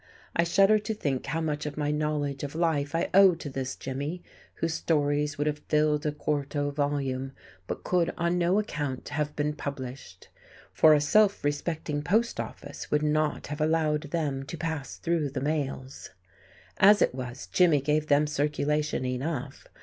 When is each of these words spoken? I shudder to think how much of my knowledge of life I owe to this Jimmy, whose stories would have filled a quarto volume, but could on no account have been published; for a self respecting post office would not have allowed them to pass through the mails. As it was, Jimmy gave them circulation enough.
I 0.35 0.43
shudder 0.43 0.79
to 0.79 0.95
think 0.95 1.27
how 1.27 1.41
much 1.41 1.67
of 1.67 1.77
my 1.77 1.91
knowledge 1.91 2.41
of 2.43 2.55
life 2.55 2.95
I 2.95 3.11
owe 3.13 3.35
to 3.35 3.49
this 3.51 3.75
Jimmy, 3.75 4.23
whose 4.55 4.73
stories 4.73 5.37
would 5.37 5.45
have 5.45 5.59
filled 5.69 6.07
a 6.07 6.11
quarto 6.11 6.71
volume, 6.71 7.33
but 7.67 7.83
could 7.83 8.11
on 8.17 8.39
no 8.39 8.57
account 8.57 9.09
have 9.09 9.35
been 9.35 9.53
published; 9.53 10.29
for 10.73 10.95
a 10.95 10.99
self 11.01 11.43
respecting 11.43 12.01
post 12.01 12.39
office 12.39 12.89
would 12.89 13.03
not 13.03 13.45
have 13.45 13.61
allowed 13.61 14.09
them 14.09 14.41
to 14.47 14.57
pass 14.57 14.97
through 14.97 15.29
the 15.29 15.39
mails. 15.39 16.09
As 16.79 17.03
it 17.03 17.13
was, 17.13 17.45
Jimmy 17.45 17.79
gave 17.79 18.07
them 18.07 18.25
circulation 18.25 19.05
enough. 19.05 19.65